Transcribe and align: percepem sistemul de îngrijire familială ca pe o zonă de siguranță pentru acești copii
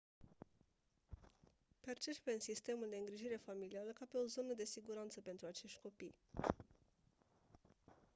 percepem 1.81 2.37
sistemul 2.39 2.89
de 2.89 2.95
îngrijire 2.95 3.35
familială 3.35 3.91
ca 3.91 4.05
pe 4.09 4.17
o 4.17 4.25
zonă 4.25 4.53
de 4.53 4.63
siguranță 4.65 5.21
pentru 5.21 5.45
acești 5.47 5.79
copii 5.81 6.15